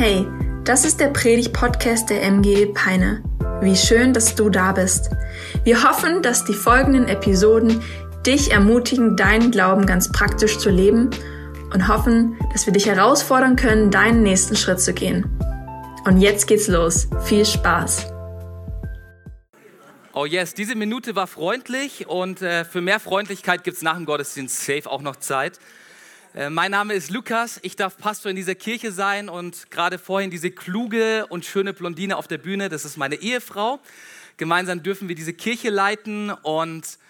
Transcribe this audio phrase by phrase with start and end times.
[0.00, 0.28] Hey,
[0.62, 3.20] das ist der Predig-Podcast der MG Peine.
[3.60, 5.10] Wie schön, dass du da bist.
[5.64, 7.82] Wir hoffen, dass die folgenden Episoden
[8.24, 11.10] dich ermutigen, deinen Glauben ganz praktisch zu leben
[11.74, 15.36] und hoffen, dass wir dich herausfordern können, deinen nächsten Schritt zu gehen.
[16.04, 17.08] Und jetzt geht's los.
[17.24, 18.06] Viel Spaß.
[20.12, 24.06] Oh yes, diese Minute war freundlich und äh, für mehr Freundlichkeit gibt es nach dem
[24.06, 25.58] Gottesdienst safe auch noch Zeit.
[26.38, 30.30] Äh, mein Name ist Lukas, ich darf Pastor in dieser Kirche sein und gerade vorhin
[30.30, 33.80] diese kluge und schöne Blondine auf der Bühne, das ist meine Ehefrau.
[34.36, 37.00] Gemeinsam dürfen wir diese Kirche leiten und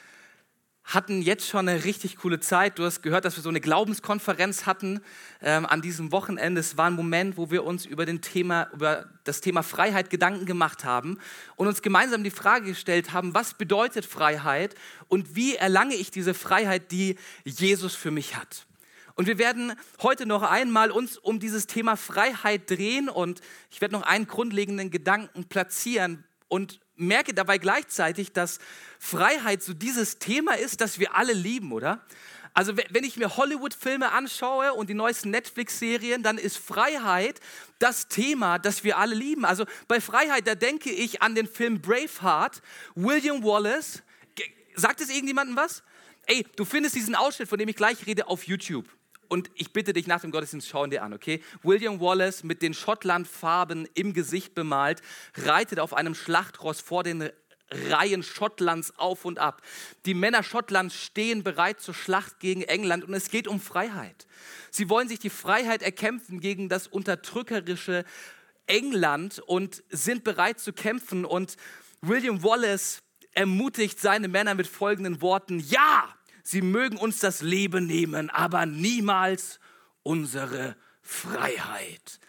[0.83, 2.79] hatten jetzt schon eine richtig coole Zeit.
[2.79, 5.03] Du hast gehört, dass wir so eine Glaubenskonferenz hatten
[5.43, 6.63] ähm, an diesem Wochenende.
[6.63, 10.47] Es war ein Moment, wo wir uns über, den Thema, über das Thema Freiheit Gedanken
[10.47, 11.19] gemacht haben
[11.57, 14.75] und uns gemeinsam die Frage gestellt haben, was bedeutet Freiheit
[15.09, 18.68] und wie erlange ich diese Freiheit, die Jesus für mich hat.
[19.19, 23.95] Und wir werden heute noch einmal uns um dieses Thema Freiheit drehen und ich werde
[23.95, 28.61] noch einen grundlegenden Gedanken platzieren und merke dabei gleichzeitig, dass
[29.01, 32.07] Freiheit so dieses Thema ist, das wir alle lieben, oder?
[32.55, 37.41] Also wenn ich mir Hollywood-Filme anschaue und die neuesten Netflix-Serien, dann ist Freiheit
[37.81, 39.45] das Thema, das wir alle lieben.
[39.45, 42.63] Also bei Freiheit, da denke ich an den Film Braveheart,
[42.95, 44.05] William Wallace.
[44.77, 45.83] Sagt es irgendjemandem was?
[46.27, 48.87] Ey, du findest diesen Ausschnitt, von dem ich gleich rede, auf YouTube
[49.29, 51.43] und ich bitte dich nach dem Gottesdienst, schauen dir an, okay?
[51.63, 55.03] William Wallace mit den Schottlandfarben im Gesicht bemalt,
[55.37, 57.31] reitet auf einem Schlachtross vor den
[57.71, 59.63] Reihen Schottlands auf und ab.
[60.07, 64.27] Die Männer Schottlands stehen bereit zur Schlacht gegen England und es geht um Freiheit.
[64.71, 68.05] Sie wollen sich die Freiheit erkämpfen gegen das unterdrückerische
[68.67, 71.25] England und sind bereit zu kämpfen.
[71.25, 71.57] Und
[72.01, 76.09] William Wallace ermutigt seine Männer mit folgenden Worten, ja,
[76.49, 79.61] sie mögen uns das Leben nehmen, aber niemals
[80.03, 82.21] unsere Freiheit.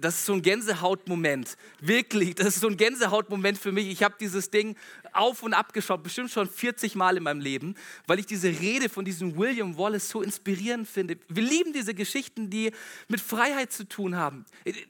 [0.00, 1.56] Das ist so ein Gänsehautmoment.
[1.80, 3.88] Wirklich, das ist so ein Gänsehautmoment für mich.
[3.88, 4.76] Ich habe dieses Ding
[5.12, 7.74] auf und ab geschaut, bestimmt schon 40 Mal in meinem Leben,
[8.06, 11.18] weil ich diese Rede von diesem William Wallace so inspirierend finde.
[11.28, 12.72] Wir lieben diese Geschichten, die
[13.08, 14.44] mit Freiheit zu tun haben.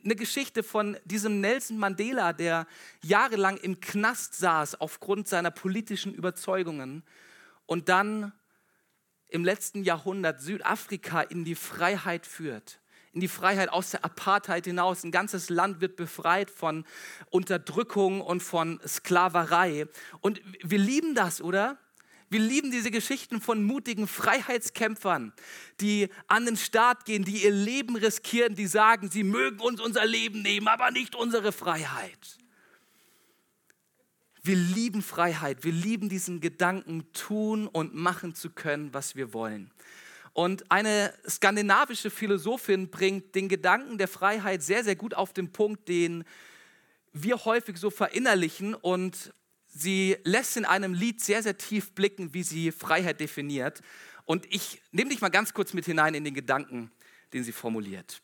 [0.05, 2.67] Eine Geschichte von diesem Nelson Mandela, der
[3.03, 7.03] jahrelang im Knast saß aufgrund seiner politischen Überzeugungen
[7.65, 8.33] und dann
[9.29, 12.81] im letzten Jahrhundert Südafrika in die Freiheit führt.
[13.13, 15.05] In die Freiheit aus der Apartheid hinaus.
[15.05, 16.85] Ein ganzes Land wird befreit von
[17.31, 19.87] Unterdrückung und von Sklaverei.
[20.21, 21.79] Und wir lieben das, oder?
[22.31, 25.33] Wir lieben diese Geschichten von mutigen Freiheitskämpfern,
[25.81, 30.05] die an den Start gehen, die ihr Leben riskieren, die sagen, sie mögen uns unser
[30.05, 32.39] Leben nehmen, aber nicht unsere Freiheit.
[34.49, 39.71] Wir lieben Freiheit, wir lieben diesen Gedanken, tun und machen zu können, was wir wollen.
[40.33, 45.87] Und eine skandinavische Philosophin bringt den Gedanken der Freiheit sehr, sehr gut auf den Punkt,
[45.87, 46.25] den
[47.13, 48.75] wir häufig so verinnerlichen.
[48.75, 49.35] Und
[49.67, 53.83] sie lässt in einem Lied sehr, sehr tief blicken, wie sie Freiheit definiert.
[54.25, 56.91] Und ich nehme dich mal ganz kurz mit hinein in den Gedanken,
[57.35, 58.23] den sie formuliert.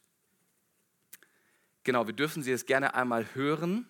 [1.82, 3.86] Genau, wir dürfen sie jetzt gerne einmal hören.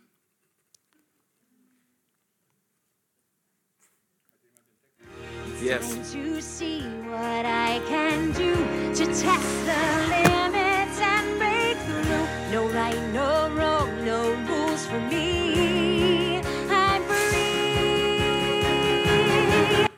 [5.65, 6.13] Yes.
[6.13, 8.55] To see what I can do
[8.99, 12.27] to test the limits and break through.
[12.53, 16.43] No right, no wrong, no rules for me.
[16.69, 17.47] I'm free.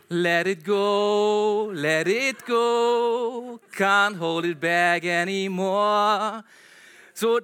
[0.09, 3.59] Let it go, let it go.
[3.73, 6.45] Can't hold it back anymore.
[7.13, 7.41] So,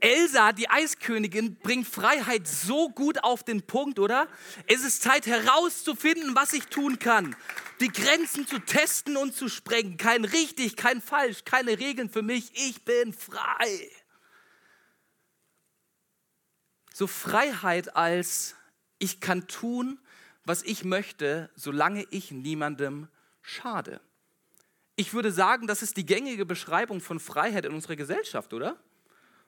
[0.00, 4.28] Elsa, die Eiskönigin, bringt Freiheit so gut auf den Punkt, oder?
[4.66, 7.36] Es ist Zeit herauszufinden, was ich tun kann.
[7.80, 9.96] Die Grenzen zu testen und zu sprengen.
[9.96, 12.50] Kein richtig, kein falsch, keine Regeln für mich.
[12.54, 13.90] Ich bin frei.
[16.92, 18.56] So Freiheit als
[18.98, 19.98] ich kann tun,
[20.44, 23.08] was ich möchte, solange ich niemandem
[23.42, 24.00] schade.
[24.96, 28.78] Ich würde sagen, das ist die gängige Beschreibung von Freiheit in unserer Gesellschaft, oder?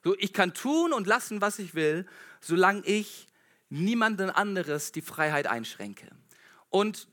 [0.05, 2.07] So, ich kann tun und lassen, was ich will,
[2.41, 3.29] solange ich
[3.69, 6.09] niemanden anderes die Freiheit einschränke.
[6.69, 7.09] Und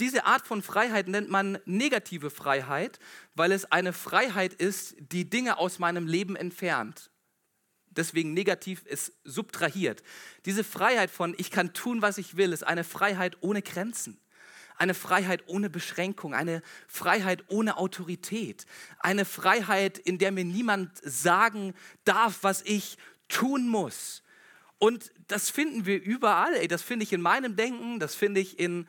[0.00, 2.98] diese Art von Freiheit nennt man negative Freiheit,
[3.34, 7.10] weil es eine Freiheit ist, die Dinge aus meinem Leben entfernt.
[7.90, 10.02] Deswegen negativ ist subtrahiert.
[10.46, 14.18] Diese Freiheit von ich kann tun, was ich will, ist eine Freiheit ohne Grenzen
[14.80, 18.64] eine Freiheit ohne Beschränkung, eine Freiheit ohne Autorität,
[18.98, 21.74] eine Freiheit, in der mir niemand sagen
[22.04, 22.96] darf, was ich
[23.28, 24.22] tun muss.
[24.78, 26.54] Und das finden wir überall.
[26.54, 28.88] Ey, das finde ich in meinem Denken, das finde ich in,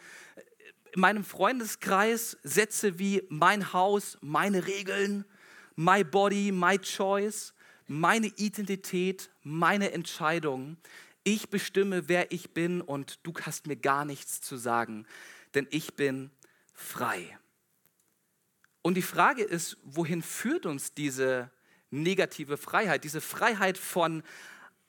[0.93, 2.38] in meinem Freundeskreis.
[2.41, 5.25] Sätze wie mein Haus, meine Regeln,
[5.75, 7.53] my body, my choice.
[7.88, 10.77] meine Identität, meine Entscheidung.
[11.25, 15.05] Ich bestimme, wer ich bin und du hast mir gar nichts zu sagen,
[15.53, 16.31] denn ich bin
[16.74, 17.38] frei.
[18.81, 21.51] Und die Frage ist, wohin führt uns diese
[21.92, 24.24] negative Freiheit, diese Freiheit von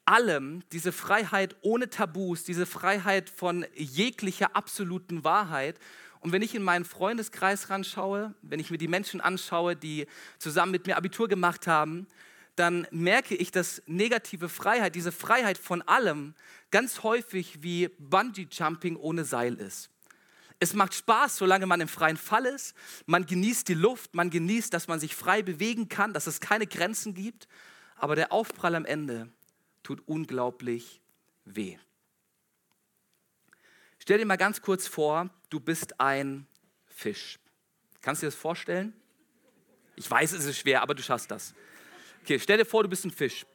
[0.05, 5.79] allem, diese Freiheit ohne Tabus, diese Freiheit von jeglicher absoluten Wahrheit.
[6.19, 10.07] Und wenn ich in meinen Freundeskreis ranschaue, wenn ich mir die Menschen anschaue, die
[10.39, 12.07] zusammen mit mir Abitur gemacht haben,
[12.55, 16.35] dann merke ich, dass negative Freiheit, diese Freiheit von allem,
[16.71, 19.89] ganz häufig wie Bungee-Jumping ohne Seil ist.
[20.59, 22.75] Es macht Spaß, solange man im freien Fall ist.
[23.05, 26.67] Man genießt die Luft, man genießt, dass man sich frei bewegen kann, dass es keine
[26.67, 27.47] Grenzen gibt.
[27.95, 29.29] Aber der Aufprall am Ende
[29.83, 31.01] tut unglaublich
[31.45, 31.77] weh.
[33.99, 36.47] Stell dir mal ganz kurz vor, du bist ein
[36.85, 37.39] Fisch.
[38.01, 38.93] Kannst du dir das vorstellen?
[39.95, 41.53] Ich weiß, es ist schwer, aber du schaffst das.
[42.21, 43.45] Okay, stell dir vor, du bist ein Fisch.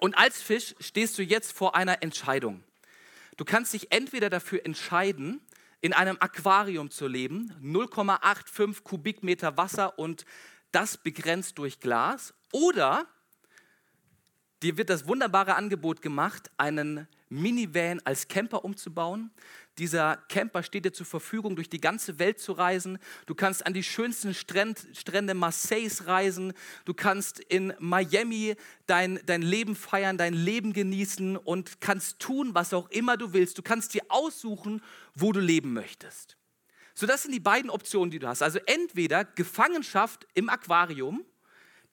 [0.00, 2.62] Und als Fisch stehst du jetzt vor einer Entscheidung.
[3.36, 5.40] Du kannst dich entweder dafür entscheiden,
[5.80, 10.24] in einem Aquarium zu leben, 0,85 Kubikmeter Wasser und
[10.72, 13.06] das begrenzt durch Glas, oder
[14.62, 19.30] Dir wird das wunderbare Angebot gemacht, einen Minivan als Camper umzubauen.
[19.78, 22.98] Dieser Camper steht dir zur Verfügung, durch die ganze Welt zu reisen.
[23.26, 26.52] Du kannst an die schönsten Strand, Strände Marseilles reisen.
[26.84, 28.56] Du kannst in Miami
[28.86, 33.56] dein, dein Leben feiern, dein Leben genießen und kannst tun, was auch immer du willst.
[33.56, 34.82] Du kannst dir aussuchen,
[35.14, 36.36] wo du leben möchtest.
[36.94, 38.42] So, das sind die beiden Optionen, die du hast.
[38.42, 41.24] Also entweder Gefangenschaft im Aquarium,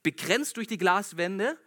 [0.04, 1.58] begrenzt durch die Glaswände,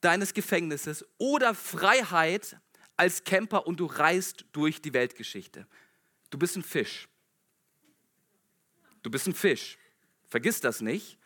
[0.00, 2.58] deines Gefängnisses oder Freiheit
[2.96, 5.66] als Camper und du reist durch die Weltgeschichte.
[6.30, 7.08] Du bist ein Fisch.
[9.02, 9.78] Du bist ein Fisch.
[10.28, 11.18] Vergiss das nicht.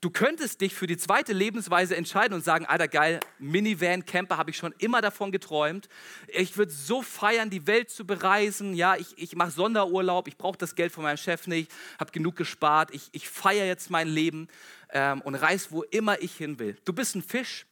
[0.00, 4.50] Du könntest dich für die zweite Lebensweise entscheiden und sagen, alter geil, Minivan, Camper, habe
[4.50, 5.88] ich schon immer davon geträumt.
[6.28, 8.74] Ich würde so feiern, die Welt zu bereisen.
[8.74, 12.36] Ja, ich, ich mache Sonderurlaub, ich brauche das Geld von meinem Chef nicht, habe genug
[12.36, 12.94] gespart.
[12.94, 14.46] Ich, ich feiere jetzt mein Leben
[14.90, 16.76] ähm, und reise, wo immer ich hin will.
[16.84, 17.66] Du bist ein Fisch.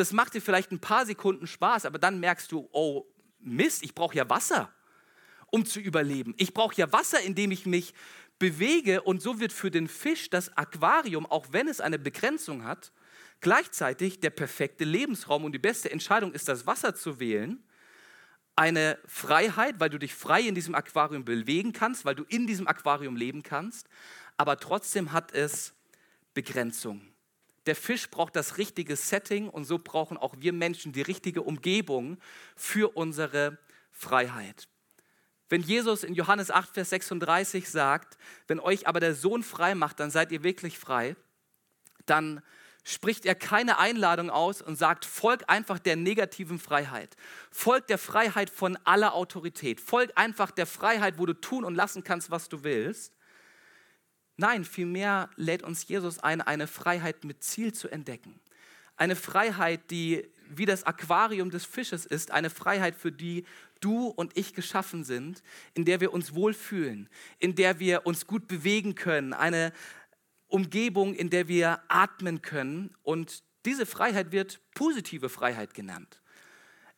[0.00, 3.04] Das macht dir vielleicht ein paar Sekunden Spaß, aber dann merkst du, oh
[3.38, 4.72] Mist, ich brauche ja Wasser,
[5.50, 6.32] um zu überleben.
[6.38, 7.92] Ich brauche ja Wasser, in dem ich mich
[8.38, 12.92] bewege und so wird für den Fisch das Aquarium, auch wenn es eine Begrenzung hat,
[13.42, 17.62] gleichzeitig der perfekte Lebensraum und die beste Entscheidung ist, das Wasser zu wählen.
[18.56, 22.66] Eine Freiheit, weil du dich frei in diesem Aquarium bewegen kannst, weil du in diesem
[22.66, 23.86] Aquarium leben kannst,
[24.38, 25.74] aber trotzdem hat es
[26.32, 27.09] Begrenzung.
[27.66, 32.18] Der Fisch braucht das richtige Setting und so brauchen auch wir Menschen die richtige Umgebung
[32.56, 33.58] für unsere
[33.90, 34.68] Freiheit.
[35.50, 38.16] Wenn Jesus in Johannes 8, Vers 36 sagt,
[38.46, 41.16] wenn euch aber der Sohn frei macht, dann seid ihr wirklich frei,
[42.06, 42.40] dann
[42.84, 47.16] spricht er keine Einladung aus und sagt, folg einfach der negativen Freiheit.
[47.50, 49.80] Folg der Freiheit von aller Autorität.
[49.80, 53.12] Folg einfach der Freiheit, wo du tun und lassen kannst, was du willst.
[54.40, 58.40] Nein, vielmehr lädt uns Jesus ein, eine Freiheit mit Ziel zu entdecken.
[58.96, 63.44] Eine Freiheit, die wie das Aquarium des Fisches ist, eine Freiheit, für die
[63.80, 65.42] du und ich geschaffen sind,
[65.74, 69.74] in der wir uns wohlfühlen, in der wir uns gut bewegen können, eine
[70.48, 72.94] Umgebung, in der wir atmen können.
[73.02, 76.22] Und diese Freiheit wird positive Freiheit genannt.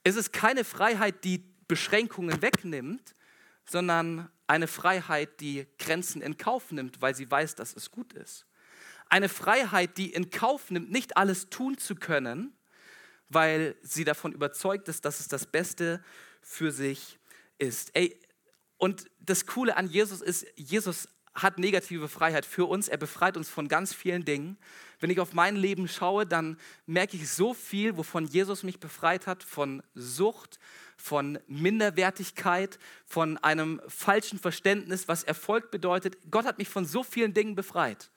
[0.04, 3.16] Es ist keine Freiheit, die Beschränkungen wegnimmt,
[3.64, 8.44] sondern eine Freiheit, die Grenzen in Kauf nimmt, weil sie weiß, dass es gut ist.
[9.09, 12.52] Eine Freiheit, die in Kauf nimmt, nicht alles tun zu können,
[13.30, 16.04] weil sie davon überzeugt ist, dass es das Beste
[16.42, 17.18] für sich
[17.56, 17.97] ist.
[17.97, 18.21] Ey,
[18.76, 22.88] und das Coole an Jesus ist, Jesus hat negative Freiheit für uns.
[22.88, 24.58] Er befreit uns von ganz vielen Dingen.
[25.00, 29.26] Wenn ich auf mein Leben schaue, dann merke ich so viel, wovon Jesus mich befreit
[29.26, 30.58] hat, von Sucht,
[30.96, 36.16] von Minderwertigkeit, von einem falschen Verständnis, was Erfolg bedeutet.
[36.30, 38.10] Gott hat mich von so vielen Dingen befreit.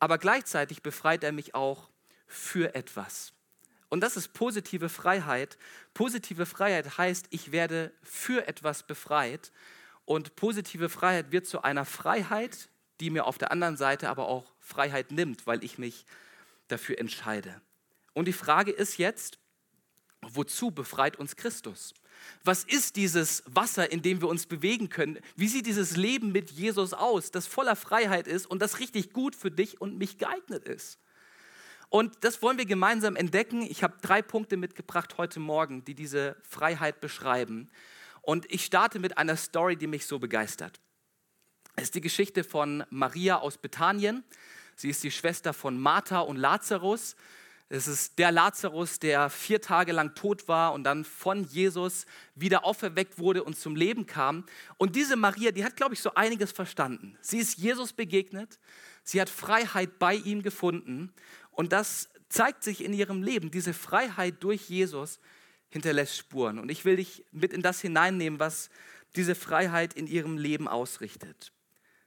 [0.00, 1.88] Aber gleichzeitig befreit er mich auch
[2.26, 3.32] für etwas.
[3.88, 5.56] Und das ist positive Freiheit.
[5.92, 9.52] Positive Freiheit heißt, ich werde für etwas befreit.
[10.04, 12.68] Und positive Freiheit wird zu einer Freiheit,
[13.00, 16.04] die mir auf der anderen Seite aber auch Freiheit nimmt, weil ich mich
[16.68, 17.60] dafür entscheide.
[18.12, 19.38] Und die Frage ist jetzt,
[20.22, 21.94] wozu befreit uns Christus?
[22.44, 25.18] Was ist dieses Wasser, in dem wir uns bewegen können?
[25.36, 29.34] Wie sieht dieses Leben mit Jesus aus, das voller Freiheit ist und das richtig gut
[29.34, 30.98] für dich und mich geeignet ist?
[31.88, 33.62] Und das wollen wir gemeinsam entdecken.
[33.62, 37.70] Ich habe drei Punkte mitgebracht heute Morgen, die diese Freiheit beschreiben.
[38.24, 40.80] Und ich starte mit einer Story, die mich so begeistert.
[41.76, 44.24] Es ist die Geschichte von Maria aus Bethanien.
[44.76, 47.16] Sie ist die Schwester von Martha und Lazarus.
[47.68, 52.64] Es ist der Lazarus, der vier Tage lang tot war und dann von Jesus wieder
[52.64, 54.44] auferweckt wurde und zum Leben kam.
[54.76, 57.16] Und diese Maria, die hat, glaube ich, so einiges verstanden.
[57.20, 58.58] Sie ist Jesus begegnet,
[59.02, 61.12] sie hat Freiheit bei ihm gefunden
[61.50, 63.50] und das zeigt sich in ihrem Leben.
[63.50, 65.18] Diese Freiheit durch Jesus
[65.74, 66.60] hinterlässt Spuren.
[66.60, 68.70] Und ich will dich mit in das hineinnehmen, was
[69.16, 71.50] diese Freiheit in ihrem Leben ausrichtet.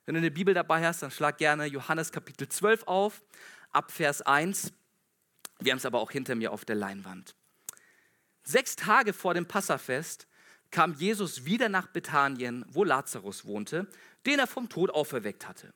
[0.05, 3.21] Wenn du eine Bibel dabei hast, dann schlag gerne Johannes Kapitel 12 auf,
[3.71, 4.71] ab Vers 1.
[5.59, 7.36] Wir haben es aber auch hinter mir auf der Leinwand.
[8.41, 10.27] Sechs Tage vor dem Passafest
[10.71, 13.86] kam Jesus wieder nach Bethanien, wo Lazarus wohnte,
[14.25, 15.74] den er vom Tod auferweckt hatte.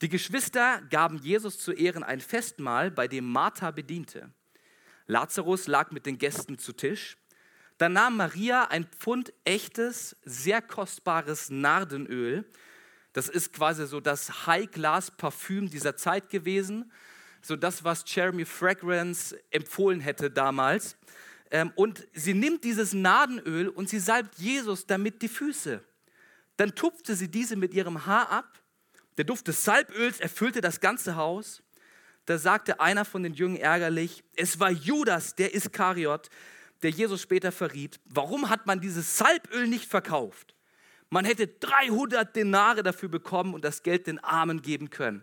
[0.00, 4.32] Die Geschwister gaben Jesus zu Ehren ein Festmahl, bei dem Martha bediente.
[5.06, 7.16] Lazarus lag mit den Gästen zu Tisch.
[7.78, 12.44] Dann nahm Maria ein Pfund echtes, sehr kostbares Nardenöl.
[13.12, 16.90] Das ist quasi so das High-Class-Parfüm dieser Zeit gewesen
[17.44, 20.96] so das, was Jeremy Fragrance empfohlen hätte damals.
[21.50, 25.82] Ähm, und sie nimmt dieses Nadenöl und sie salbt Jesus damit die Füße.
[26.56, 28.58] Dann tupfte sie diese mit ihrem Haar ab.
[29.18, 31.62] Der Duft des Salböls erfüllte das ganze Haus.
[32.26, 36.30] Da sagte einer von den Jüngern ärgerlich, es war Judas, der Iskariot,
[36.82, 38.00] der Jesus später verriet.
[38.06, 40.54] Warum hat man dieses Salböl nicht verkauft?
[41.10, 45.22] Man hätte 300 Denare dafür bekommen und das Geld den Armen geben können.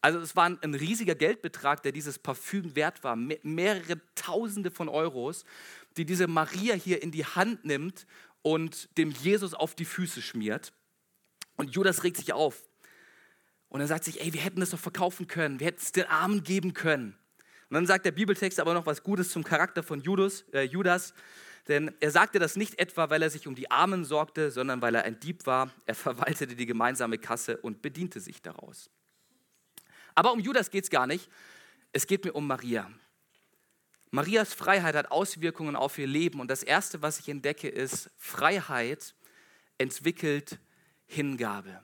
[0.00, 5.44] Also es war ein riesiger Geldbetrag, der dieses Parfüm wert war, mehrere Tausende von Euros,
[5.96, 8.04] die diese Maria hier in die Hand nimmt
[8.42, 10.72] und dem Jesus auf die Füße schmiert.
[11.56, 12.64] Und Judas regt sich auf.
[13.72, 16.04] Und er sagt sich, ey, wir hätten das doch verkaufen können, wir hätten es den
[16.04, 17.16] Armen geben können.
[17.70, 21.14] Und dann sagt der Bibeltext aber noch was Gutes zum Charakter von Judas, äh, Judas.
[21.68, 24.94] Denn er sagte das nicht etwa, weil er sich um die Armen sorgte, sondern weil
[24.94, 25.70] er ein Dieb war.
[25.86, 28.90] Er verwaltete die gemeinsame Kasse und bediente sich daraus.
[30.14, 31.30] Aber um Judas geht es gar nicht.
[31.92, 32.90] Es geht mir um Maria.
[34.10, 36.40] Marias Freiheit hat Auswirkungen auf ihr Leben.
[36.40, 39.14] Und das Erste, was ich entdecke, ist, Freiheit
[39.78, 40.58] entwickelt
[41.06, 41.80] Hingabe.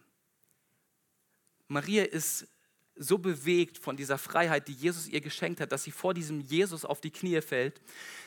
[1.69, 2.49] Maria ist
[2.97, 6.85] so bewegt von dieser Freiheit, die Jesus ihr geschenkt hat, dass sie vor diesem Jesus
[6.85, 7.81] auf die Knie fällt.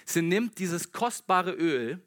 [0.05, 1.99] Sie nimmt dieses kostbare Öl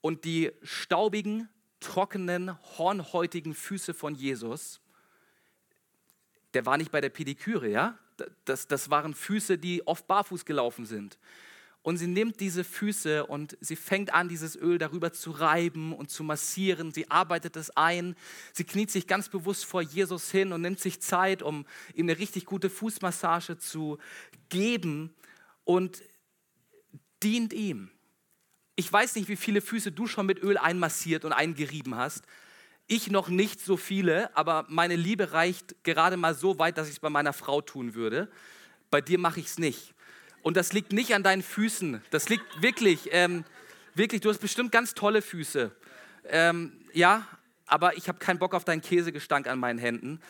[0.00, 1.48] und die staubigen,
[1.80, 4.80] trockenen, hornhäutigen Füße von Jesus
[6.54, 7.98] der war nicht bei der Pediküre, ja?
[8.44, 11.18] Das, das waren Füße, die oft barfuß gelaufen sind.
[11.88, 16.10] Und sie nimmt diese Füße und sie fängt an, dieses Öl darüber zu reiben und
[16.10, 16.92] zu massieren.
[16.92, 18.14] Sie arbeitet es ein.
[18.52, 21.64] Sie kniet sich ganz bewusst vor Jesus hin und nimmt sich Zeit, um
[21.94, 23.96] ihm eine richtig gute Fußmassage zu
[24.50, 25.14] geben
[25.64, 26.02] und
[27.22, 27.90] dient ihm.
[28.76, 32.26] Ich weiß nicht, wie viele Füße du schon mit Öl einmassiert und eingerieben hast,
[32.86, 36.96] ich noch nicht so viele, aber meine Liebe reicht gerade mal so weit, dass ich
[36.96, 38.30] es bei meiner Frau tun würde.
[38.90, 39.94] Bei dir mache ich es nicht.
[40.42, 42.02] Und das liegt nicht an deinen Füßen.
[42.10, 43.44] Das liegt wirklich, ähm,
[43.94, 45.72] wirklich, du hast bestimmt ganz tolle Füße.
[46.24, 47.26] Ähm, ja,
[47.66, 50.20] aber ich habe keinen Bock auf deinen Käsegestank an meinen Händen.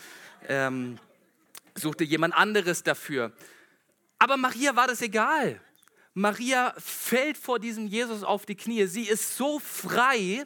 [0.49, 0.99] Ähm,
[1.75, 3.33] such jemand anderes dafür.
[4.19, 5.61] Aber Maria war das egal.
[6.15, 8.87] Maria fällt vor diesem Jesus auf die Knie.
[8.87, 10.45] Sie ist so frei,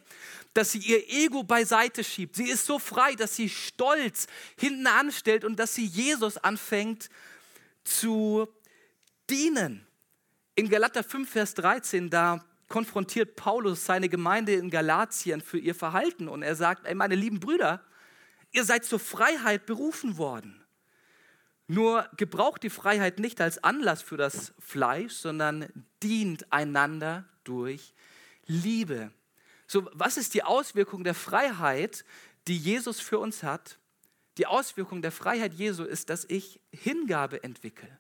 [0.53, 2.37] dass sie ihr Ego beiseite schiebt.
[2.37, 4.27] Sie ist so frei, dass sie Stolz
[4.59, 7.09] hinten anstellt und dass sie Jesus anfängt
[7.85, 8.49] zu
[9.29, 9.87] dienen.
[10.55, 16.29] In Galater 5, Vers 13, da konfrontiert Paulus seine Gemeinde in Galatien für ihr Verhalten
[16.29, 17.85] und er sagt, ey, meine lieben Brüder,
[18.51, 20.63] ihr seid zur Freiheit berufen worden.
[21.67, 25.69] Nur gebraucht die Freiheit nicht als Anlass für das Fleisch, sondern
[26.03, 27.95] dient einander durch
[28.47, 29.13] Liebe.
[29.67, 32.05] So, was ist die Auswirkung der Freiheit,
[32.47, 33.79] die Jesus für uns hat?
[34.39, 37.99] Die Auswirkung der Freiheit Jesu ist, dass ich Hingabe entwickle.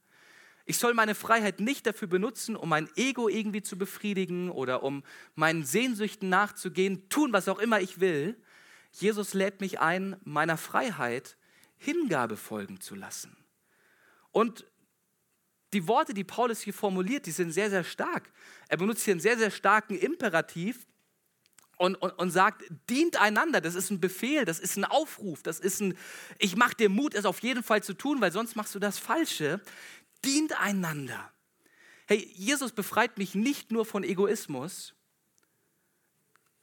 [0.72, 5.02] Ich soll meine Freiheit nicht dafür benutzen, um mein Ego irgendwie zu befriedigen oder um
[5.34, 8.42] meinen Sehnsüchten nachzugehen, tun, was auch immer ich will.
[8.90, 11.36] Jesus lädt mich ein, meiner Freiheit
[11.76, 13.36] Hingabe folgen zu lassen.
[14.30, 14.64] Und
[15.74, 18.32] die Worte, die Paulus hier formuliert, die sind sehr, sehr stark.
[18.68, 20.86] Er benutzt hier einen sehr, sehr starken Imperativ,
[21.82, 23.60] und, und, und sagt, dient einander.
[23.60, 25.98] Das ist ein Befehl, das ist ein Aufruf, das ist ein,
[26.38, 28.98] ich mache dir Mut, es auf jeden Fall zu tun, weil sonst machst du das
[28.98, 29.60] Falsche.
[30.24, 31.32] Dient einander.
[32.06, 34.94] Hey, Jesus befreit mich nicht nur von Egoismus,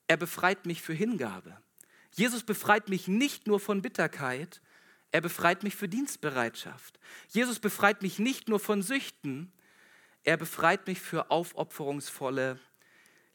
[0.08, 1.62] er befreit mich für Hingabe.
[2.14, 4.62] Jesus befreit mich nicht nur von Bitterkeit,
[5.12, 7.00] er befreit mich für Dienstbereitschaft.
[7.30, 9.52] Jesus befreit mich nicht nur von Süchten,
[10.24, 12.60] er befreit mich für aufopferungsvolle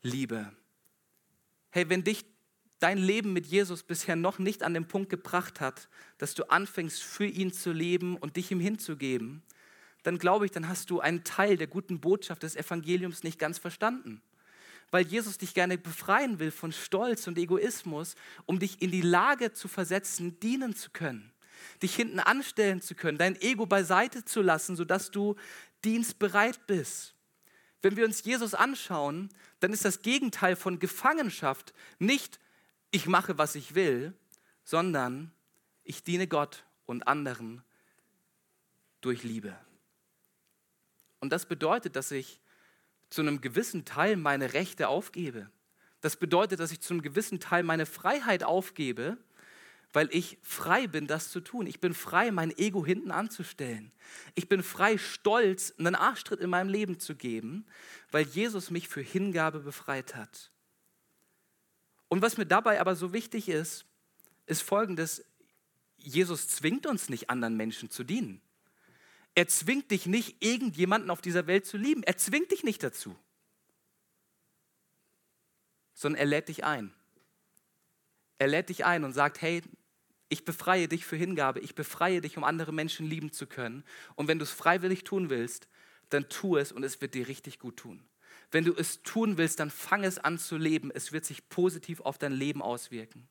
[0.03, 0.55] Liebe
[1.75, 2.25] hey, wenn dich
[2.79, 5.89] dein Leben mit Jesus bisher noch nicht an den Punkt gebracht hat,
[6.19, 9.43] dass du anfängst, für ihn zu leben und dich ihm hinzugeben,
[10.05, 13.59] dann glaube ich, dann hast du einen Teil der guten Botschaft des Evangeliums nicht ganz
[13.59, 14.23] verstanden.
[14.91, 19.53] Weil Jesus dich gerne befreien will von Stolz und Egoismus, um dich in die Lage
[19.55, 21.33] zu versetzen, dienen zu können,
[21.83, 25.37] dich hinten anstellen zu können, dein Ego beiseite zu lassen, sodass du
[25.85, 27.15] dienstbereit bist.
[27.81, 29.31] Wenn wir uns Jesus anschauen,
[29.61, 32.39] dann ist das Gegenteil von Gefangenschaft nicht,
[32.91, 34.15] ich mache, was ich will,
[34.65, 35.33] sondern
[35.83, 37.65] ich diene Gott und anderen
[39.01, 39.59] durch Liebe.
[41.25, 42.39] Und das bedeutet, dass ich
[43.09, 45.49] zu einem gewissen Teil meine Rechte aufgebe.
[46.03, 49.17] Das bedeutet, dass ich zu einem gewissen Teil meine Freiheit aufgebe,
[49.95, 51.67] weil ich frei bin, das zu tun.
[51.67, 53.91] Ich bin frei, mein Ego hinten anzustellen.
[54.35, 57.65] Ich bin frei, stolz, einen Arschtritt in meinem Leben zu geben,
[58.11, 60.51] weil Jesus mich für Hingabe befreit hat.
[62.09, 63.87] Und was mir dabei aber so wichtig ist,
[64.45, 65.25] ist folgendes.
[65.97, 68.43] Jesus zwingt uns nicht, anderen Menschen zu dienen.
[69.35, 72.03] Er zwingt dich nicht, irgendjemanden auf dieser Welt zu lieben.
[72.05, 73.17] Er zwingt dich nicht dazu.
[75.95, 76.93] Sondern er lädt dich ein.
[78.39, 79.63] Er lädt dich ein und sagt, hey,
[80.29, 83.85] ich befreie dich für Hingabe, ich befreie dich, um andere Menschen lieben zu können.
[84.15, 85.69] Und wenn du es freiwillig tun willst,
[86.11, 88.05] dann tu es und es wird dir richtig gut tun.
[88.51, 90.91] Wenn du es tun willst, dann fang es an zu leben.
[90.93, 93.29] Es wird sich positiv auf dein Leben auswirken.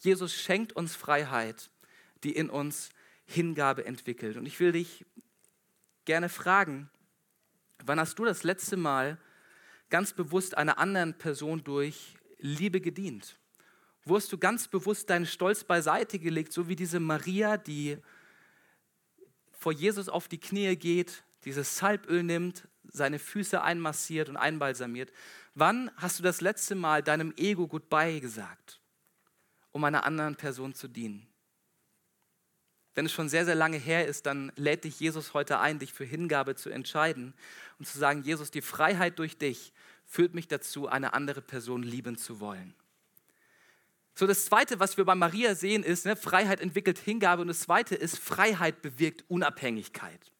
[0.00, 1.70] Jesus schenkt uns Freiheit,
[2.22, 2.90] die in uns
[3.30, 4.38] Hingabe entwickelt.
[4.38, 5.04] Und ich will dich
[6.06, 6.88] gerne fragen,
[7.84, 9.18] wann hast du das letzte Mal
[9.90, 13.38] ganz bewusst einer anderen Person durch Liebe gedient?
[14.04, 17.98] Wo hast du ganz bewusst deinen Stolz beiseite gelegt, so wie diese Maria, die
[19.52, 25.12] vor Jesus auf die Knie geht, dieses Salböl nimmt, seine Füße einmassiert und einbalsamiert.
[25.54, 28.80] Wann hast du das letzte Mal deinem Ego Goodbye gesagt,
[29.70, 31.27] um einer anderen Person zu dienen?
[32.98, 35.92] Wenn es schon sehr, sehr lange her ist, dann lädt dich Jesus heute ein, dich
[35.92, 37.32] für Hingabe zu entscheiden
[37.78, 39.72] und zu sagen, Jesus, die Freiheit durch dich
[40.04, 42.74] führt mich dazu, eine andere Person lieben zu wollen.
[44.16, 47.60] So, das Zweite, was wir bei Maria sehen, ist, ne, Freiheit entwickelt Hingabe und das
[47.60, 50.32] Zweite ist, Freiheit bewirkt Unabhängigkeit.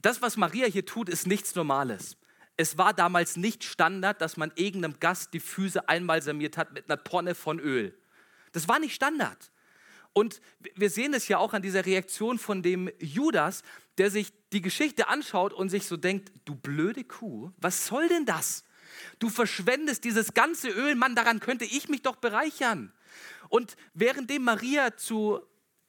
[0.00, 2.16] Das, was Maria hier tut, ist nichts Normales.
[2.56, 7.04] Es war damals nicht Standard, dass man irgendeinem Gast die Füße einbalsamiert hat mit einer
[7.04, 7.94] Tonne von Öl.
[8.52, 9.50] Das war nicht Standard.
[10.12, 10.40] Und
[10.74, 13.62] wir sehen es ja auch an dieser Reaktion von dem Judas,
[13.98, 18.26] der sich die Geschichte anschaut und sich so denkt, du blöde Kuh, was soll denn
[18.26, 18.64] das?
[19.18, 22.92] Du verschwendest dieses ganze Öl, Mann, daran könnte ich mich doch bereichern.
[23.48, 25.40] Und währenddem Maria zu,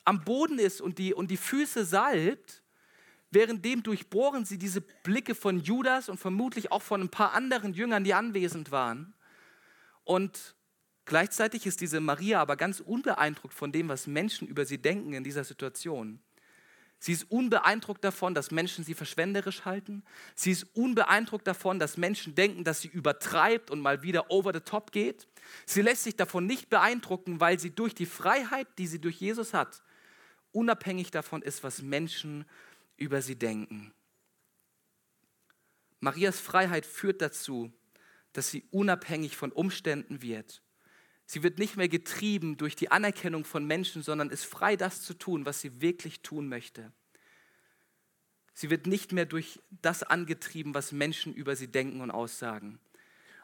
[0.06, 2.62] am Boden ist und die, und die Füße salbt,
[3.32, 8.04] währenddem durchbohren sie diese Blicke von Judas und vermutlich auch von ein paar anderen Jüngern,
[8.04, 9.16] die anwesend waren.
[10.04, 10.56] Und
[11.12, 15.26] gleichzeitig ist diese Maria aber ganz unbeeindruckt von dem, was Menschen über sie denken in
[15.26, 16.22] dieser Situation.
[17.00, 20.04] Sie ist unbeeindruckt davon, dass Menschen sie verschwenderisch halten.
[20.36, 24.62] Sie ist unbeeindruckt davon, dass Menschen denken, dass sie übertreibt und mal wieder over the
[24.62, 25.28] top geht.
[25.66, 29.54] Sie lässt sich davon nicht beeindrucken, weil sie durch die Freiheit, die sie durch Jesus
[29.54, 29.84] hat,
[30.54, 32.46] unabhängig davon ist, was Menschen
[32.96, 33.94] über sie denken.
[36.00, 37.74] Marias Freiheit führt dazu,
[38.32, 40.62] dass sie unabhängig von Umständen wird
[41.32, 45.14] Sie wird nicht mehr getrieben durch die Anerkennung von Menschen, sondern ist frei, das zu
[45.14, 46.92] tun, was sie wirklich tun möchte.
[48.54, 52.82] Sie wird nicht mehr durch das angetrieben, was Menschen über sie denken und aussagen.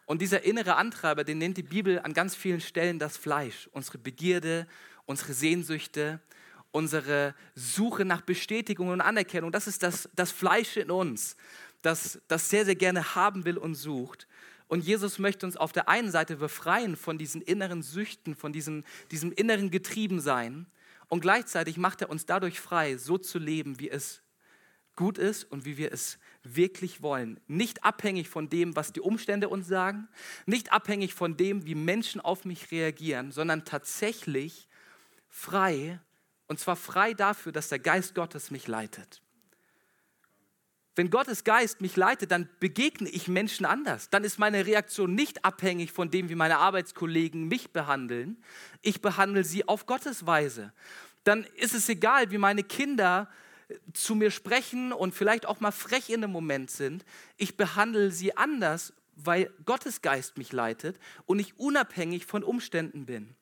[0.05, 3.99] Und dieser innere Antreiber, den nennt die Bibel an ganz vielen Stellen das Fleisch, unsere
[3.99, 4.67] Begierde,
[5.05, 6.19] unsere Sehnsüchte,
[6.71, 9.53] unsere Suche nach Bestätigung und Anerkennung.
[9.53, 11.37] Das ist das, das Fleisch in uns,
[11.83, 14.27] das, das sehr, sehr gerne haben will und sucht.
[14.67, 18.83] Und Jesus möchte uns auf der einen Seite befreien von diesen inneren Süchten, von diesem,
[19.11, 20.65] diesem inneren Getriebensein.
[21.07, 24.21] Und gleichzeitig macht er uns dadurch frei, so zu leben, wie es
[24.97, 27.39] gut ist und wie wir es wirklich wollen.
[27.47, 30.09] Nicht abhängig von dem, was die Umstände uns sagen,
[30.45, 34.67] nicht abhängig von dem, wie Menschen auf mich reagieren, sondern tatsächlich
[35.29, 36.01] frei.
[36.47, 39.21] Und zwar frei dafür, dass der Geist Gottes mich leitet.
[40.97, 44.09] Wenn Gottes Geist mich leitet, dann begegne ich Menschen anders.
[44.09, 48.43] Dann ist meine Reaktion nicht abhängig von dem, wie meine Arbeitskollegen mich behandeln.
[48.81, 50.73] Ich behandle sie auf Gottes Weise.
[51.23, 53.29] Dann ist es egal, wie meine Kinder
[53.67, 57.05] äh, zu mir sprechen und vielleicht auch mal frech in dem Moment sind.
[57.37, 63.35] Ich behandle sie anders, weil Gottes Geist mich leitet und ich unabhängig von Umständen bin.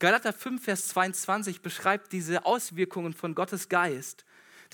[0.00, 4.24] Galater 5, Vers 22 beschreibt diese Auswirkungen von Gottes Geist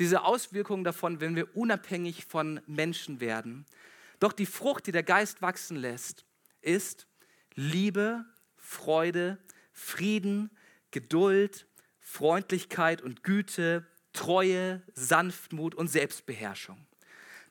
[0.00, 3.66] diese Auswirkungen davon, wenn wir unabhängig von Menschen werden.
[4.18, 6.24] Doch die Frucht, die der Geist wachsen lässt,
[6.62, 7.06] ist
[7.54, 8.24] Liebe,
[8.56, 9.38] Freude,
[9.72, 10.50] Frieden,
[10.90, 11.66] Geduld,
[12.00, 16.78] Freundlichkeit und Güte, Treue, Sanftmut und Selbstbeherrschung.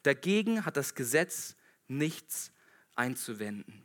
[0.03, 1.55] Dagegen hat das Gesetz
[1.87, 2.51] nichts
[2.95, 3.83] einzuwenden.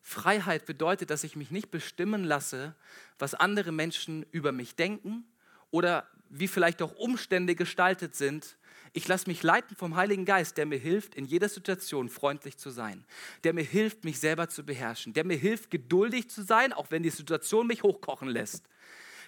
[0.00, 2.76] Freiheit bedeutet, dass ich mich nicht bestimmen lasse,
[3.18, 5.24] was andere Menschen über mich denken
[5.72, 8.56] oder wie vielleicht auch Umstände gestaltet sind.
[8.92, 12.70] Ich lasse mich leiten vom Heiligen Geist, der mir hilft, in jeder Situation freundlich zu
[12.70, 13.04] sein,
[13.44, 17.02] der mir hilft, mich selber zu beherrschen, der mir hilft, geduldig zu sein, auch wenn
[17.02, 18.64] die Situation mich hochkochen lässt,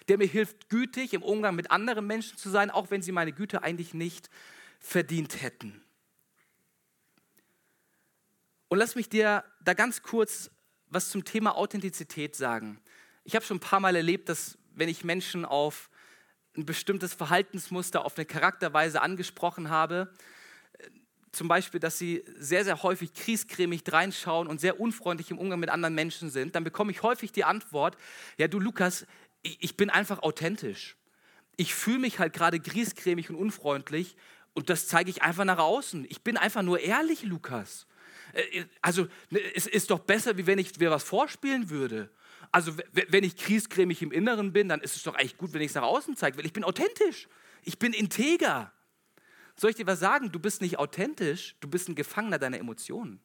[0.07, 3.31] der mir hilft, gütig im Umgang mit anderen Menschen zu sein, auch wenn sie meine
[3.31, 4.29] Güte eigentlich nicht
[4.79, 5.81] verdient hätten.
[8.69, 10.51] Und lass mich dir da ganz kurz
[10.89, 12.79] was zum Thema Authentizität sagen.
[13.23, 15.89] Ich habe schon ein paar Mal erlebt, dass wenn ich Menschen auf
[16.57, 20.11] ein bestimmtes Verhaltensmuster, auf eine Charakterweise angesprochen habe,
[21.31, 25.69] zum Beispiel, dass sie sehr, sehr häufig kriescremig reinschauen und sehr unfreundlich im Umgang mit
[25.69, 27.97] anderen Menschen sind, dann bekomme ich häufig die Antwort,
[28.37, 29.05] ja du Lukas,
[29.41, 30.97] ich bin einfach authentisch.
[31.55, 34.15] Ich fühle mich halt gerade griescremig und unfreundlich
[34.53, 36.05] und das zeige ich einfach nach außen.
[36.09, 37.85] Ich bin einfach nur ehrlich, Lukas.
[38.33, 42.09] Äh, also ne, es ist doch besser, wie wenn ich mir was vorspielen würde.
[42.51, 45.69] Also wenn ich kriescremig im Inneren bin, dann ist es doch echt gut, wenn ich
[45.69, 47.27] es nach außen zeige, weil ich bin authentisch.
[47.63, 48.73] Ich bin integer.
[49.55, 50.31] Soll ich dir was sagen?
[50.31, 53.19] Du bist nicht authentisch, du bist ein Gefangener deiner Emotionen.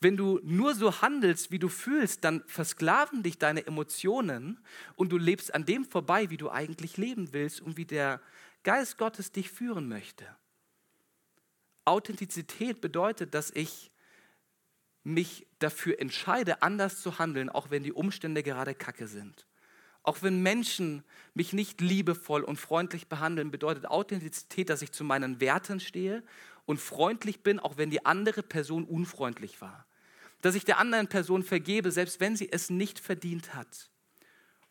[0.00, 4.60] Wenn du nur so handelst, wie du fühlst, dann versklaven dich deine Emotionen
[4.94, 8.20] und du lebst an dem vorbei, wie du eigentlich leben willst und wie der
[8.62, 10.26] Geist Gottes dich führen möchte.
[11.86, 13.90] Authentizität bedeutet, dass ich
[15.02, 19.46] mich dafür entscheide, anders zu handeln, auch wenn die Umstände gerade kacke sind.
[20.02, 21.02] Auch wenn Menschen
[21.34, 26.22] mich nicht liebevoll und freundlich behandeln, bedeutet Authentizität, dass ich zu meinen Werten stehe
[26.64, 29.86] und freundlich bin, auch wenn die andere Person unfreundlich war.
[30.42, 33.90] Dass ich der anderen Person vergebe, selbst wenn sie es nicht verdient hat.